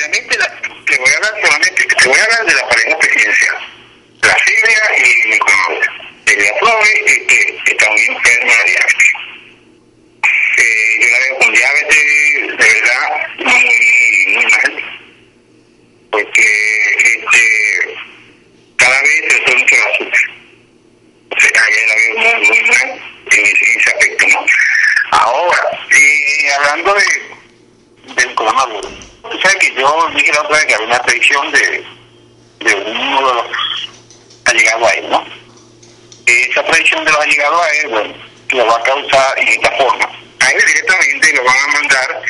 la, 0.00 0.60
te 0.84 0.96
voy 0.98 1.10
a 1.10 1.16
hablar 1.16 1.34
solamente, 1.42 1.84
te 1.84 2.08
voy 2.08 2.18
a 2.18 2.24
hablar 2.24 2.46
de 2.46 2.54
la 2.54 2.68
pareja 2.68 2.98
presidencial, 2.98 3.56
la 4.22 4.36
Silvia 4.44 4.80
y 4.96 5.28
Nicolás. 5.28 5.88
Silvia 6.26 6.54
Flores 6.58 7.02
este, 7.06 7.58
está 7.66 7.90
muy 7.90 8.02
enferma 8.02 8.52
de 8.52 8.70
diabetes. 8.70 9.12
Eh, 10.58 10.98
yo 11.00 11.08
la 11.08 11.18
veo 11.18 11.38
con 11.38 11.52
diabetes, 11.54 12.58
de 12.58 12.74
verdad, 12.74 13.28
muy, 13.38 14.26
muy 14.34 14.44
mal, 14.44 15.08
porque 16.10 16.86
este, 16.98 17.98
cada 18.76 19.00
vez 19.02 19.24
se 19.28 19.36
sube 19.38 19.56
mucho 19.56 19.74
el 19.74 19.82
azúcar. 19.92 20.30
O 21.30 21.40
sea, 21.40 21.50
la 21.86 21.94
veo 21.94 22.18
muy, 22.18 22.48
muy 22.48 22.62
mal 22.68 23.02
en 23.30 23.46
ese 23.46 23.90
aspecto, 23.90 24.26
¿no? 24.28 24.46
Ahora, 25.10 25.80
eh, 25.90 26.52
hablando 26.56 26.94
de, 26.94 28.14
del 28.14 28.34
coronavirus, 28.34 29.07
tú 29.30 29.38
sabes 29.40 29.56
que 29.56 29.74
yo 29.74 30.10
dije 30.14 30.32
la 30.32 30.42
otra 30.42 30.56
vez 30.56 30.66
que 30.66 30.74
había 30.74 30.86
una 30.86 31.02
predicción 31.02 31.52
de, 31.52 31.84
de 32.60 32.74
uno 32.74 33.28
de 33.28 33.34
los 33.34 33.46
allegados 34.44 34.88
a 34.88 34.94
él, 34.94 35.10
¿no? 35.10 35.24
Esa 36.26 36.64
predicción 36.64 37.04
de 37.04 37.12
los 37.12 37.20
allegados 37.20 37.62
a 37.62 37.70
él, 37.70 37.88
bueno, 37.88 38.14
lo 38.50 38.66
va 38.66 38.76
a 38.76 38.82
causar 38.82 39.38
en 39.38 39.48
esta 39.48 39.70
forma. 39.72 40.04
A 40.40 40.50
él 40.50 40.62
directamente 40.66 41.32
lo 41.34 41.44
van 41.44 41.56
a 41.58 41.72
mandar 41.72 42.22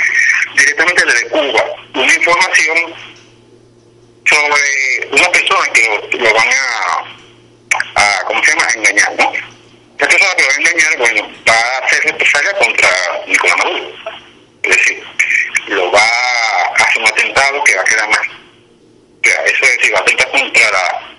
directamente 0.57 1.05
desde 1.05 1.29
Cuba 1.29 1.65
una 1.95 2.15
información 2.15 2.95
sobre 4.25 5.09
una 5.11 5.31
persona 5.31 5.73
que 5.73 6.19
lo, 6.19 6.35
van 6.35 6.49
a, 7.95 8.25
¿cómo 8.27 8.43
se 8.43 8.51
llama?, 8.51 8.67
a 8.67 8.73
engañar, 8.73 9.13
¿no? 9.19 9.33
Esta 9.33 10.09
persona 10.09 10.35
que 10.37 10.43
lo 10.43 10.49
va 10.49 10.55
a 10.55 10.59
engañar, 10.59 10.99
bueno, 10.99 11.29
va 11.49 11.55
a 11.55 11.85
hacer 11.85 12.05
represalia 12.05 12.53
contra 12.59 12.89
Nicolás 13.27 13.57
Maduro. 13.59 13.93
Es 14.63 14.77
decir, 14.77 15.05
lo 15.69 15.91
va 15.91 16.01
a 16.01 16.83
hacer 16.83 17.03
un 17.03 17.09
atentado 17.09 17.65
que 17.65 17.75
va 17.75 17.83
a 17.83 17.85
quedar 17.85 18.09
más. 18.09 18.29
O 18.29 19.29
sea, 19.29 19.45
eso 19.45 19.65
es 19.65 19.77
decir, 19.77 19.95
va 19.95 19.99
a 19.99 20.03
atentar 20.03 20.31
contra 20.31 20.71
la, 20.71 21.17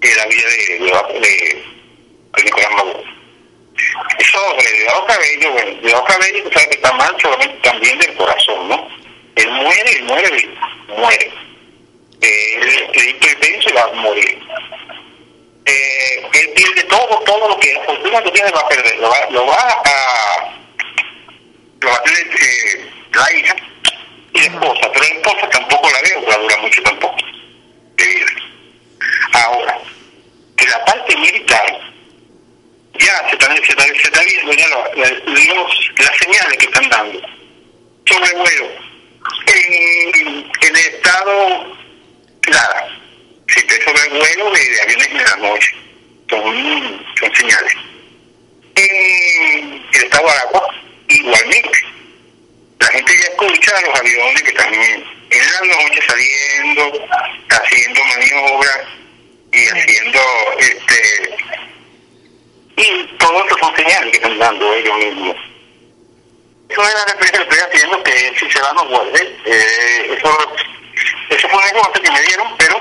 de 0.00 0.14
la 0.14 0.26
vida 0.26 0.48
de, 0.48 0.78
de, 0.78 1.20
de, 1.20 1.64
de 2.36 2.44
Nicolás 2.44 2.70
Maduro. 2.76 3.04
Y 4.18 4.24
Diosdado 4.90 5.06
Cabello, 5.06 5.52
bueno, 5.52 5.70
Diosdado 5.82 6.04
Cabello, 6.04 6.42
tú 6.42 6.50
sabes 6.52 6.68
que 6.68 6.74
está 6.74 6.92
mal 6.92 7.16
solamente 7.22 7.56
también 7.62 7.98
del 7.98 8.16
corazón, 8.16 8.68
¿no? 8.68 8.88
Él 9.36 9.50
muere, 9.52 9.92
él 9.92 10.02
muere, 10.02 10.48
muere. 10.88 11.32
Eh, 12.20 12.54
él, 12.56 12.90
él 12.92 13.08
hipertenso 13.10 13.70
y 13.70 13.72
va 13.72 13.82
a 13.82 13.92
morir. 13.92 14.38
Eh, 15.64 16.26
él 16.32 16.50
pierde 16.56 16.82
todo, 16.84 17.20
todo 17.24 17.48
lo 17.50 17.60
que 17.60 17.72
la 17.72 17.84
fortuna 17.84 18.22
que 18.22 18.30
tiene 18.32 18.50
va 18.50 18.60
a 18.60 18.68
perder, 18.68 18.98
lo 18.98 19.10
va, 19.10 19.30
lo 19.30 19.46
va 19.46 19.54
a 19.54 20.54
lo 21.80 21.88
va 21.88 21.96
a 21.96 22.02
tener 22.02 22.26
eh, 22.26 22.90
la 23.12 23.32
hija 23.32 23.56
y 24.34 24.38
la 24.38 24.44
esposa, 24.44 24.90
pero 24.92 25.04
la 25.04 25.14
esposa 25.14 25.48
tampoco 25.50 25.88
la 25.88 26.02
veo, 26.02 26.26
va 26.26 26.34
a 26.34 26.38
durar 26.38 26.60
mucho 26.62 26.82
tampoco 26.82 27.16
de 27.96 28.06
vida. 28.06 28.26
Ahora, 29.34 29.78
que 30.56 30.66
la 30.66 30.84
parte 30.84 31.16
militar 31.16 31.89
se 33.28 33.32
está, 33.32 33.56
se 33.56 33.62
está, 33.62 33.84
se 33.84 34.02
está 34.02 34.20
viendo 34.22 34.52
ya 34.52 34.68
lo, 34.68 34.94
los, 34.94 35.90
las 35.98 36.16
señales 36.18 36.58
que 36.58 36.66
están 36.66 36.88
dando. 36.88 37.20
Sobre 38.06 38.32
vuelo 38.34 38.68
en, 39.46 40.50
en 40.62 40.76
el 40.76 40.76
estado 40.76 41.76
Lara 42.48 43.00
si 43.48 43.62
te 43.62 43.82
sobre 43.84 44.08
vuelo 44.08 44.50
de, 44.52 44.68
de 44.68 44.82
aviones 44.82 45.08
en 45.08 45.24
la 45.24 45.36
noche 45.36 45.74
son, 46.28 47.06
son 47.18 47.34
señales. 47.34 47.74
En 48.76 49.82
el 49.92 50.02
estado 50.04 50.28
Aragua 50.28 50.74
igualmente. 51.08 51.78
La 52.78 52.86
gente 52.86 53.12
ya 53.16 53.24
escucha 53.24 53.76
a 53.76 53.80
los 53.82 54.00
aviones 54.00 54.42
que 54.42 54.48
están 54.50 54.72
en 54.72 55.04
la 55.30 55.60
noche 55.60 56.00
saliendo 56.06 57.06
haciendo 57.50 58.04
maniobras 58.04 58.80
y 59.52 59.66
haciendo 59.66 60.20
este 60.58 61.09
que 64.10 64.16
están 64.16 64.38
dando 64.38 64.72
ellos 64.74 64.96
mismos. 64.98 65.36
Eso 66.68 66.82
es 66.82 66.94
la 66.94 67.04
referencia 67.12 67.38
que 67.38 67.42
estoy 67.42 67.58
haciendo, 67.58 68.02
que 68.04 68.32
si 68.38 68.50
se 68.50 68.60
va 68.60 68.72
no 68.72 68.84
vuelve. 68.86 69.36
Eh, 69.44 70.16
eso, 70.16 70.38
eso 71.30 71.48
fue 71.48 71.58
una 71.58 71.68
información 71.68 72.04
que 72.04 72.10
me 72.12 72.22
dieron, 72.22 72.56
pero 72.56 72.80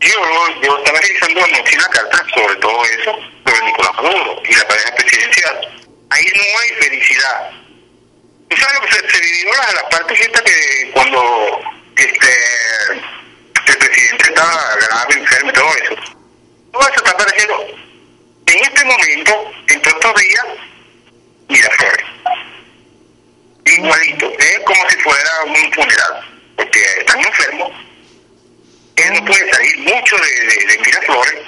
yo, 0.00 0.60
yo 0.62 0.78
estaba 0.78 1.00
revisando 1.00 1.44
una 1.44 1.88
carta 1.88 2.24
sobre 2.34 2.56
todo 2.56 2.84
eso, 2.84 3.18
sobre 3.44 3.66
Nicolás 3.66 3.94
Maduro 3.96 4.42
y 4.44 4.54
la 4.54 4.68
pareja 4.68 4.94
presidencial. 4.94 5.68
Ahí 6.10 6.24
no 6.34 6.42
hay 6.60 6.68
felicidad. 6.84 7.50
¿Tú 8.48 8.56
sabes 8.56 8.74
lo 8.74 8.80
que 8.82 8.92
se, 8.92 9.10
se 9.10 9.20
dividió 9.20 9.52
la, 9.52 9.82
la 9.82 9.88
parte 9.88 10.14
esta 10.14 10.44
que 10.44 10.90
cuando 10.92 11.60
este 11.96 12.28
el 13.66 13.78
presidente 13.78 14.28
estaba 14.28 14.76
grave, 14.76 15.14
enfermo 15.14 15.50
y 15.50 15.54
todo 15.54 15.74
eso? 15.74 15.94
Todo 16.72 16.82
eso 16.82 16.96
está 16.96 17.10
apareciendo 17.10 17.66
en 18.46 18.64
este 18.64 18.84
momento, 18.84 19.52
Miraflores. 21.52 22.06
Igualito, 23.64 24.32
es 24.38 24.58
como 24.64 24.90
si 24.90 24.96
fuera 24.96 25.30
un 25.46 25.72
funeral, 25.72 26.30
porque 26.56 26.80
están 26.98 27.20
enfermos. 27.20 27.72
Él 28.96 29.14
no 29.14 29.24
puede 29.24 29.50
salir 29.52 29.78
mucho 29.78 30.16
de, 30.16 30.46
de, 30.46 30.66
de 30.66 30.78
Miraflores 30.78 31.40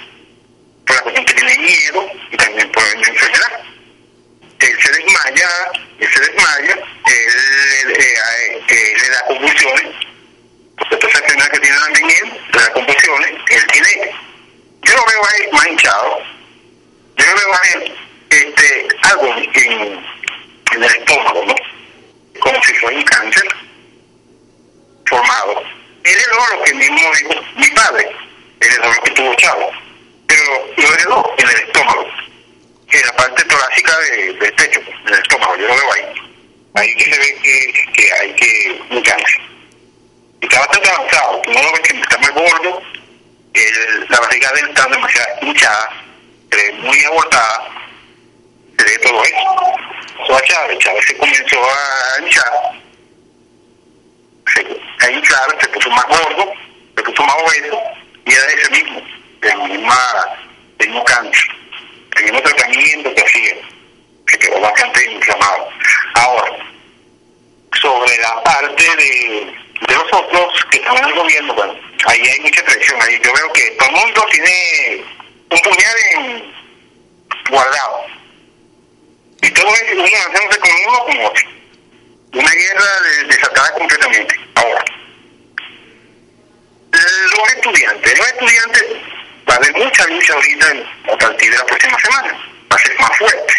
por 0.86 0.96
la 0.96 1.02
cuestión 1.02 1.24
que 1.24 1.34
tiene 1.34 1.58
miedo 1.58 2.10
y 2.30 2.36
también 2.36 2.70
por 2.72 2.82
la 2.82 2.92
enfermedad. 2.92 3.60
Él 4.60 4.78
se 4.80 4.92
desmaya, 4.92 5.50
él 5.98 6.08
se 6.12 6.20
desmaya, 6.20 6.74
él, 6.74 7.92
eh, 7.98 8.62
eh, 8.68 8.94
le 8.98 9.08
da 9.08 9.24
convulsiones, 9.26 9.94
porque 10.76 11.06
esta 11.06 11.18
enfermedad 11.18 11.50
que 11.50 11.60
tiene 11.60 11.76
también 11.76 12.10
él, 12.10 12.40
le 12.52 12.60
da 12.60 12.72
convulsiones, 12.72 13.30
él 13.50 13.66
tiene, 13.72 14.10
yo 14.82 14.96
lo 14.96 15.04
veo 15.04 15.22
ahí 15.30 15.52
más 15.52 15.66
hinchado, 15.66 16.18
yo 17.16 17.24
veo 17.24 17.54
a 17.54 17.68
él 17.74 17.96
este, 18.30 18.88
algo 19.02 19.34
en, 19.36 20.04
en 20.72 20.82
el 20.82 20.90
estómago, 20.96 21.44
¿no? 21.46 21.54
Como 22.40 22.64
si 22.64 22.74
fuera 22.74 22.96
un 22.96 23.04
cáncer 23.04 23.48
formado. 25.06 25.60
Él 25.60 25.68
heredó 26.04 26.56
lo 26.56 26.62
que 26.62 26.74
mismo 26.74 27.10
dijo 27.18 27.34
mi 27.56 27.68
padre, 27.70 28.10
heredó 28.60 28.92
lo 28.92 29.02
que 29.02 29.10
tuvo 29.12 29.34
Chavo, 29.36 29.70
pero 30.26 30.42
lo 30.76 30.94
heredó 30.94 31.34
en 31.38 31.48
el 31.48 31.56
estómago, 31.56 32.06
en 32.92 33.06
la 33.06 33.12
parte 33.16 33.44
torácica 33.44 33.98
de, 33.98 34.32
del 34.34 34.52
pecho, 34.54 34.80
en 34.80 35.14
el 35.14 35.20
estómago, 35.20 35.56
yo 35.56 35.66
lo 35.66 35.74
veo 35.74 35.92
ahí. 35.92 36.04
Ahí 36.74 36.94
que 36.96 37.04
se 37.04 37.18
ve 37.18 37.38
que, 37.42 37.92
que 37.92 38.12
hay 38.20 38.34
que 38.34 38.82
un 38.90 39.02
cáncer. 39.02 39.40
Está 40.40 40.58
bastante 40.60 40.90
avanzado, 40.90 41.42
no 41.46 41.62
lo 41.62 41.72
ves 41.72 41.80
que 41.80 42.00
está 42.00 42.18
muy 42.18 42.30
gordo, 42.30 42.82
el, 43.54 44.06
la 44.08 44.20
barriga 44.20 44.52
de 44.52 44.60
él 44.60 44.68
está 44.68 44.86
demasiado 44.86 45.38
hinchada, 45.42 46.04
muy 46.82 47.04
abortada, 47.04 47.68
se 48.78 48.84
ve 48.84 48.98
todo 48.98 49.24
eso. 49.24 50.34
A 50.34 50.40
Chávez 50.42 50.78
se 51.06 51.16
comenzó 51.16 51.56
a 51.64 52.20
hinchar, 52.20 52.82
se, 55.04 55.10
a 55.10 55.12
hinchar, 55.12 55.56
se 55.60 55.68
puso 55.68 55.90
más 55.90 56.06
gordo, 56.06 56.52
se 56.96 57.02
puso 57.02 57.22
más 57.24 57.36
obeso, 57.36 57.82
y 58.24 58.32
era 58.32 58.46
ese 58.46 58.70
mismo, 58.70 59.02
el 59.42 59.58
mismo, 60.88 61.04
cáncer, 61.04 61.50
el 62.16 62.24
mismo 62.24 62.40
tratamiento 62.40 63.14
que 63.14 63.22
hacía, 63.22 63.54
se 64.28 64.38
quedó 64.38 64.60
bastante 64.60 65.12
inflamado. 65.12 65.68
Ahora, 66.14 66.56
sobre 67.80 68.16
la 68.18 68.42
parte 68.42 68.84
de, 68.96 69.54
los 69.88 70.12
otros 70.12 70.64
que 70.70 70.78
están 70.78 70.96
en 70.96 71.04
el 71.04 71.14
gobierno, 71.14 71.54
ahí 72.06 72.20
hay 72.20 72.40
mucha 72.40 72.64
presión, 72.64 73.00
ahí 73.02 73.20
yo 73.22 73.32
veo 73.34 73.52
que 73.52 73.70
todo 73.78 73.88
el 73.88 73.96
mundo 73.96 74.26
tiene 74.30 75.04
un 75.50 75.58
puñal 75.58 75.96
en, 76.12 76.54
guardado. 77.50 78.06
Y 79.42 79.50
todo 79.50 79.74
es 79.74 79.92
uno 79.92 80.04
haciéndose 80.04 80.60
con 80.60 80.70
uno 80.88 80.98
o 80.98 81.04
con 81.04 81.20
otro. 81.26 81.44
Una 82.32 82.50
guerra 82.50 83.00
de, 83.02 83.24
desatada 83.24 83.72
completamente. 83.74 84.34
Ahora, 84.54 84.84
los 87.36 87.54
estudiantes, 87.54 88.18
los 88.18 88.26
estudiantes 88.28 88.84
va 89.48 89.54
a 89.54 89.56
haber 89.56 89.72
mucha 89.74 90.02
ahorita 90.32 90.66
a 91.12 91.16
partir 91.18 91.50
de 91.50 91.58
la 91.58 91.66
próxima 91.66 91.98
semana. 91.98 92.38
Va 92.72 92.76
a 92.76 92.78
ser 92.78 93.00
más 93.00 93.18
fuerte. 93.18 93.54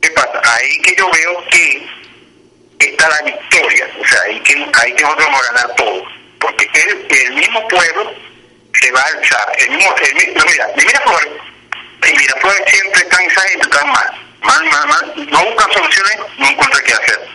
¿Qué 0.00 0.10
pasa? 0.10 0.40
Ahí 0.54 0.76
que 0.82 0.94
yo 0.96 1.10
veo 1.10 1.44
que 1.48 1.88
está 2.78 3.08
la 3.08 3.22
victoria. 3.22 3.88
O 4.00 4.06
sea, 4.06 4.20
ahí 4.22 4.40
que, 4.40 4.52
ahí 4.54 4.94
que 4.94 5.02
nosotros 5.02 5.26
vamos 5.26 5.40
a 5.40 5.52
ganar 5.52 5.74
todo. 5.76 6.04
Porque 6.38 6.68
el, 6.74 7.06
el 7.10 7.34
mismo 7.34 7.68
pueblo 7.68 8.12
se 8.80 8.92
va 8.92 9.00
a 9.00 9.06
alzar. 9.06 9.52
El 9.58 9.70
mismo, 9.70 9.94
el, 9.96 10.34
no, 10.34 10.44
mira, 10.44 10.68
y 10.76 12.16
Miraflores 12.18 12.70
siempre 12.70 13.02
están 13.02 13.22
esa 13.22 13.40
gente 13.48 13.68
tan 13.68 13.88
mal, 13.88 14.10
mal, 14.42 14.64
mal, 14.64 14.88
mal, 14.88 15.12
no 15.30 15.44
buscan 15.46 15.72
soluciones, 15.72 16.18
no 16.38 16.48
encuentran 16.48 16.84
qué 16.84 16.92
hacer. 16.92 17.28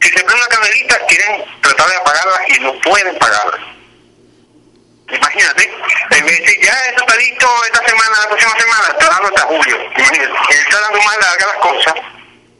Si 0.00 0.08
se 0.08 0.14
prende 0.14 0.34
una 0.34 0.46
candelita, 0.46 1.06
quieren 1.06 1.44
tratar 1.60 1.88
de 1.88 1.96
apagarla 1.96 2.40
y 2.48 2.60
no 2.60 2.72
pueden 2.80 3.16
pagarla. 3.18 3.58
Imagínate, 5.10 5.64
en 6.10 6.26
vez 6.26 6.38
de 6.38 6.44
decir, 6.44 6.64
ya 6.64 6.72
eso 6.72 7.00
está 7.00 7.16
listo 7.16 7.64
esta 7.64 7.88
semana, 7.88 8.20
la 8.20 8.28
próxima 8.28 8.58
semana, 8.58 8.88
está 8.88 9.08
dando 9.08 9.28
hasta 9.28 9.42
julio. 9.42 9.76
Él 9.96 10.60
está 10.60 10.80
dando 10.80 10.98
más 10.98 11.16
largas 11.18 11.48
las 11.48 11.62
cosas, 11.62 11.94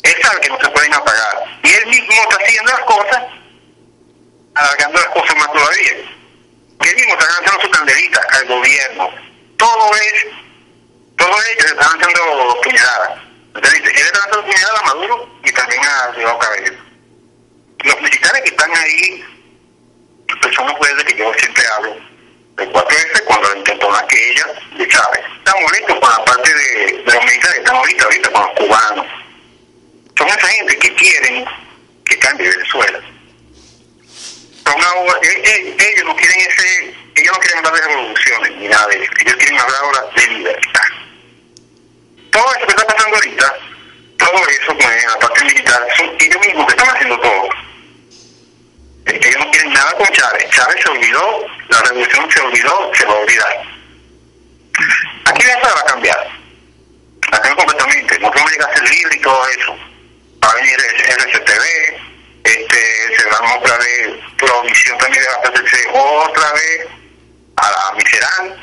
él 0.03 0.15
sabe 0.23 0.41
que 0.41 0.49
no 0.49 0.59
se 0.61 0.69
pueden 0.71 0.95
apagar. 0.95 1.59
Y 1.63 1.73
él 1.73 1.87
mismo 1.87 2.15
está 2.23 2.37
haciendo 2.43 2.71
las 2.73 2.81
cosas, 2.81 3.23
alargando 4.55 4.99
bien. 5.79 6.19
Que 6.81 6.95
mismo 6.95 7.13
están 7.15 7.29
lanzando 7.35 7.63
su 7.63 7.71
candelita 7.71 8.21
al 8.31 8.47
gobierno. 8.47 9.11
Todo 9.57 9.95
es, 9.97 10.27
todo 11.17 11.29
ellos 11.29 11.67
están 11.67 11.99
lanzando 11.99 12.61
puñaladas. 12.63 13.19
Entonces, 13.55 13.81
él 13.81 13.97
está 13.97 14.19
lanzando 14.21 14.45
puñaladas 14.47 14.81
a 14.81 14.85
Maduro 14.85 15.39
y 15.45 15.53
también 15.53 15.81
a 15.85 16.15
Ciudad 16.15 16.39
Cabello. 16.39 16.73
Los 17.85 18.01
militares 18.01 18.43
que 18.43 18.51
están 18.51 18.77
ahí, 18.77 19.25
pues 20.41 20.55
son 20.55 20.67
los 20.69 20.77
jueces 20.77 21.05
que 21.05 21.17
yo 21.17 21.33
siempre 21.35 21.65
hablo, 21.77 21.97
de 22.57 22.73
4F 22.73 23.25
cuando 23.25 23.57
intentó 23.57 23.95
aquella 23.95 24.47
de 24.77 24.89
Chávez. 24.89 25.21
Están 25.39 25.63
molestos 25.63 25.99
con 26.01 26.11
la 26.11 26.25
parte 26.25 26.53
de, 26.55 27.03
de 27.03 27.13
los 27.13 27.25
militares 27.25 27.55
que 27.55 27.59
están 27.59 27.77
ahorita, 27.77 28.05
ahorita 28.05 28.31
con 28.31 28.43
los 28.43 28.53
cubanos. 28.53 29.07
Son 30.17 30.29
esa 30.29 30.49
gente 30.49 30.77
que 30.79 30.95
quieren 30.95 31.45
que 32.05 32.19
cambie 32.19 32.49
Venezuela. 32.49 33.01
Son 34.69 34.85
ahora, 34.85 35.19
eh, 35.23 35.43
eh, 35.45 35.77
ellos 35.79 36.05
no 36.05 36.17
quieren 36.17 36.41
ese, 36.41 36.95
ellos 37.15 37.33
no 37.33 37.39
quieren 37.41 37.59
hablar 37.59 37.75
de 37.75 37.89
revoluciones 37.89 38.57
ni 38.57 38.69
nada 38.69 38.87
de 38.89 39.03
eso. 39.03 39.13
Ellos 39.21 39.37
quieren 39.37 39.59
hablar 39.59 39.81
ahora 39.83 40.01
de 40.15 40.27
libertad. 40.27 40.89
Todo 42.31 42.45
eso 42.55 42.67
que 42.67 42.73
está 42.73 42.87
pasando 42.87 43.17
ahorita, 43.17 43.55
todo 44.19 44.49
eso 44.49 44.67
con 44.67 44.79
la 44.79 45.19
parte 45.21 45.45
militar, 45.45 45.89
son 45.97 46.17
ellos 46.19 46.47
mismos 46.47 46.67
que 46.67 46.73
están 46.73 46.97
haciendo 46.97 47.21
todo. 47.21 47.49
Ellos 49.07 49.37
no 49.39 49.51
quieren 49.51 49.73
nada 49.73 49.93
con 49.95 50.07
Chávez. 50.09 50.51
Chávez 50.51 50.83
se 50.83 50.91
olvidó, 50.91 51.47
la 51.69 51.81
revolución 51.83 52.31
se 52.31 52.41
olvidó, 52.41 52.91
se 52.95 53.07
va 53.07 53.13
a 53.15 53.17
olvidar. 53.17 53.63
Aquí 55.25 55.45
Venezuela 55.45 55.75
va 55.75 55.81
a 55.81 55.85
cambiar. 55.99 56.19
Va 57.33 57.37
a 57.37 57.41
cambiar 57.41 57.57
completamente. 57.57 58.19
No 58.21 58.31
podemos 58.31 58.53
llegar 58.53 58.71
a 58.71 58.77
ser 58.77 58.89
libre 58.89 59.17
y 59.17 59.21
todo 59.21 59.49
eso. 59.49 59.77
Va 60.43 60.51
a 60.51 60.55
venir 60.55 60.77
el 60.81 61.01
RCTV, 61.01 61.65
este, 62.45 63.17
se 63.17 63.29
van 63.29 63.59
otra 63.59 63.77
vez, 63.79 64.15
provisión 64.39 64.97
también 64.99 65.25
va 65.25 65.49
a 65.49 65.49
hacerse 65.51 65.89
otra 65.93 66.53
vez 66.53 66.87
a 67.57 67.71
la 67.71 67.93
Miserán, 67.97 68.55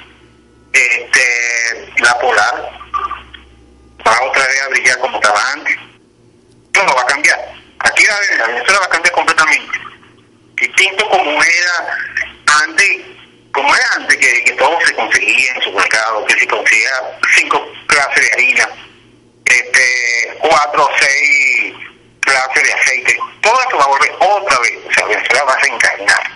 este, 0.71 1.93
la 1.97 2.17
Polar, 2.19 2.71
va 4.07 4.23
otra 4.23 4.47
vez 4.47 4.61
a 4.61 4.67
brillar 4.69 4.99
como 4.99 5.17
estaba 5.17 5.51
antes. 5.51 5.77
Todo 6.71 6.95
va 6.95 7.01
a 7.01 7.05
cambiar. 7.05 7.39
Aquí 7.79 8.03
la 8.05 8.47
Venezuela 8.47 8.79
va 8.79 8.85
a 8.85 8.89
cambiar 8.89 9.13
completamente 9.13 9.79
distinto 10.55 11.09
como 11.09 11.43
era 11.43 11.97
antes, 12.63 13.01
como 13.51 13.75
era 13.75 13.85
antes 13.97 14.17
que 14.17 14.54
todo 14.65 14.79
se 14.83 14.95
conseguía 14.95 15.51
en 15.53 15.61
su 15.61 15.71
mercado, 15.73 16.25
que 16.25 16.39
se 16.39 16.47
conseguía 16.47 16.89
cinco 17.35 17.71
clases 17.85 18.15
de 18.15 18.33
harina, 18.33 18.69
este, 19.45 20.37
cuatro 20.39 20.85
o 20.85 20.89
seis 20.99 21.73
clases 22.21 22.63
de 22.63 22.73
aceite, 22.73 23.19
todo 23.41 23.61
esto 23.61 23.77
va 23.77 23.83
a 23.83 23.87
volver 23.89 24.11
otra 24.19 24.59
vez, 24.59 24.73
o 24.89 24.91
sea, 24.91 25.05
Venezuela 25.05 25.43
va 25.43 25.53
a 25.53 25.59
reencarnar, 25.59 26.31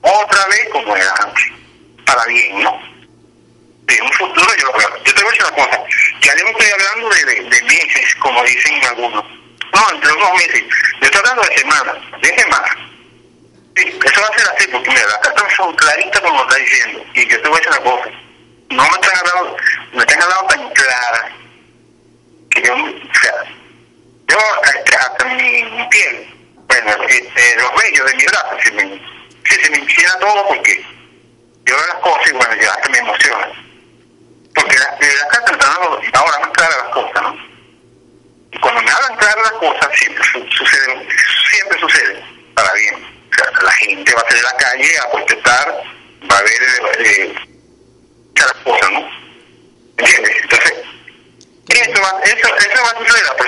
otra 0.00 0.46
vez 0.46 0.68
como 0.72 0.96
era 0.96 1.12
antes, 1.20 1.44
para 2.06 2.24
bien, 2.24 2.62
¿no? 2.62 2.80
De 3.82 4.00
un 4.00 4.12
futuro 4.12 4.48
yo 4.58 4.66
lo 4.68 4.78
veo. 4.78 5.04
Yo 5.04 5.12
te 5.12 5.22
voy 5.22 5.28
a 5.28 5.32
decir 5.32 5.44
una 5.44 5.64
cosa, 5.64 5.84
ya 6.22 6.34
yo 6.34 6.44
no 6.44 6.50
estoy 6.52 6.70
hablando 6.70 7.08
de, 7.10 7.62
meses, 7.64 8.14
como 8.14 8.42
dicen 8.44 8.84
algunos, 8.86 9.24
no, 9.74 9.90
entre 9.92 10.12
unos 10.12 10.32
meses, 10.38 10.62
yo 11.02 11.06
estoy 11.06 11.18
hablando 11.20 11.42
de 11.42 11.58
semanas, 11.58 11.96
de 12.22 12.34
semanas 12.34 12.92
Sí, 13.76 13.98
eso 14.04 14.20
va 14.20 14.28
a 14.28 14.38
ser 14.38 14.48
así, 14.54 14.68
porque 14.68 14.90
mira, 14.90 15.02
son 15.62 15.74
claritas 15.76 16.20
como 16.20 16.38
lo 16.38 16.42
está 16.42 16.56
diciendo. 16.56 17.04
Y 17.14 17.28
yo 17.28 17.40
te 17.40 17.48
voy 17.48 17.56
a 17.56 17.60
decir 17.60 17.80
una 17.80 17.90
cosa. 17.90 18.10
No 18.70 18.82
me 18.82 18.88
están 18.88 19.18
hablando, 19.18 19.56
me 19.92 20.00
están 20.00 20.22
hablando 20.22 20.46
tan 20.48 20.70
claras 20.70 21.32
que 22.50 22.62
yo, 22.62 22.74
o 22.74 23.14
sea, 23.20 23.34
yo 24.28 24.38
hasta, 24.62 24.98
hasta 24.98 25.24
mi, 25.26 25.88
piel, 25.90 26.34
bueno, 26.66 26.90
este, 27.08 27.56
los 27.56 27.74
vellos 27.74 28.06
de 28.06 28.14
mi 28.14 28.24
brazo, 28.24 28.56
se 28.62 28.72
me, 28.72 29.00
se, 29.44 29.62
se 29.62 29.70
me 29.70 29.86
todo 30.20 30.48
porque 30.48 30.84
yo 31.64 31.76
veo 31.76 31.86
las 31.86 31.98
cosas 31.98 32.28
y 32.28 32.32
bueno, 32.32 32.54
ya 32.60 32.70
hasta 32.70 32.88
me 32.88 32.98
emociona. 32.98 33.48
Porque 34.54 34.76
las 34.78 34.90
la 34.90 35.28
cartas 35.28 35.52
están 35.52 35.58
dando 35.58 36.00
ahora 36.14 36.38
más 36.40 36.50
claras 36.50 36.76
las 36.78 36.88
cosas, 36.88 37.22
¿no? 37.22 37.36
Y 38.52 38.58
cuando 38.58 38.82
me 38.82 38.90
hablan 38.90 39.16
claras 39.16 39.42
las 39.44 39.52
cosas, 39.52 39.88
siempre 39.96 40.24
sucede, 40.50 41.08
siempre 41.50 41.78
sucede 41.78 42.24
para 42.54 42.72
bien 42.74 43.22
la 43.62 43.70
gente 43.72 44.14
va 44.14 44.20
a 44.20 44.21
salir 44.32 44.46
a 44.46 44.52
la 44.52 44.58
calle 44.58 44.98
a 44.98 45.10
protestar, 45.10 45.82
va 46.30 46.36
a 46.36 46.38
haber 46.38 47.06
eh, 47.06 47.34
muchas 48.28 48.52
cosas, 48.64 48.90
¿no? 48.92 49.10
¿Entiendes? 49.98 50.36
Entonces, 50.42 50.72
eso 51.68 52.02
va, 52.02 52.20
eso, 52.24 52.56
eso 52.56 52.82
va 52.82 52.90
a 52.90 52.98
suceder. 52.98 53.36
Por 53.36 53.46